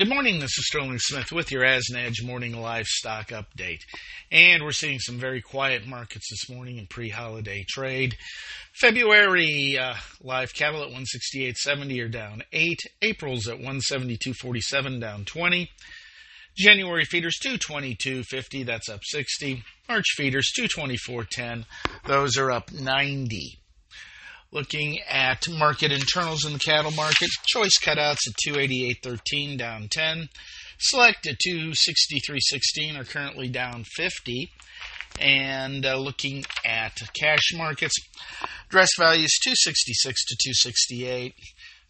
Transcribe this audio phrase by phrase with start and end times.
[0.00, 0.38] Good morning.
[0.38, 3.80] This is Sterling Smith with your As Edge morning livestock update.
[4.32, 8.16] And we're seeing some very quiet markets this morning in pre-holiday trade.
[8.72, 12.78] February uh, live cattle at 168.70 are down 8.
[13.02, 15.68] April's at 172.47 down 20.
[16.56, 19.62] January feeders 222.50 that's up 60.
[19.86, 21.66] March feeders 224.10
[22.06, 23.59] those are up 90.
[24.52, 30.28] Looking at market internals in the cattle market, choice cutouts at 288.13 down 10.
[30.78, 34.50] Select at 263.16 are currently down 50.
[35.20, 37.94] And uh, looking at cash markets,
[38.68, 41.34] dress values 266 to 268.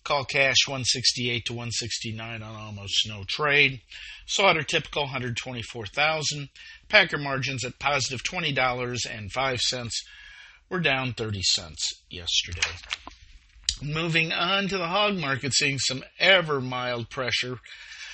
[0.05, 3.81] Call cash 168 to 169 on almost no trade.
[4.27, 6.49] Slaughter typical 124,000.
[6.89, 9.91] Packer margins at positive $20.05
[10.71, 12.61] were down 30 cents yesterday.
[13.83, 17.59] Moving on to the hog market, seeing some ever mild pressure.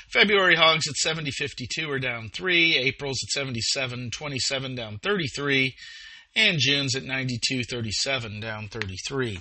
[0.09, 5.74] February hogs at 70.52 are down 3, April's at 77.27 down 33,
[6.37, 9.41] and June's at 92.37 down 33.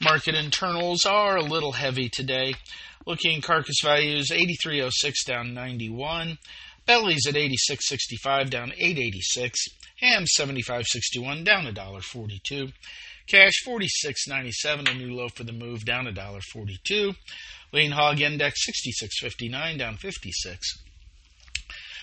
[0.00, 2.54] Market internals are a little heavy today.
[3.06, 6.38] Looking carcass values 83.06 down 91,
[6.86, 9.50] bellies at 86.65 down 8.86.
[10.02, 12.68] Ham 75.61 down a dollar 42.
[13.28, 17.14] Cash 46.97 a new low for the move down a dollar 42.
[17.72, 20.58] Lean hog index 66.59 down 56.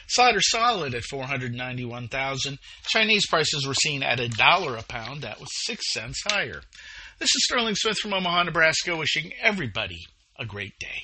[0.08, 2.58] Cider solid at 491,000.
[2.88, 5.22] Chinese prices were seen at a dollar a pound.
[5.22, 6.62] That was 6 cents higher.
[7.20, 10.00] This is Sterling Smith from Omaha, Nebraska, wishing everybody
[10.40, 11.04] a great day.